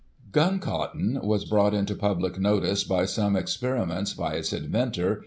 Gun 0.31 0.57
cotton 0.57 1.19
was 1.21 1.45
brought 1.45 1.75
into 1.75 1.93
public 1.93 2.39
notice 2.39 2.83
by 2.83 3.05
some 3.05 3.35
experi 3.35 3.87
ments 3.87 4.15
by 4.15 4.33
its 4.33 4.51
inventor. 4.51 5.19